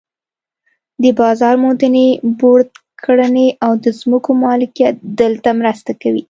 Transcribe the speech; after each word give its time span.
د 1.03 1.05
بازار 1.19 1.55
موندنې 1.63 2.07
بورډ 2.39 2.67
کړنې 3.03 3.47
او 3.65 3.71
د 3.83 3.85
ځمکو 3.99 4.31
مالکیت 4.45 4.95
دلته 5.19 5.49
مرسته 5.61 5.91
کوي. 6.01 6.19